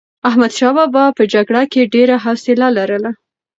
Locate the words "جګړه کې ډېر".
1.33-2.09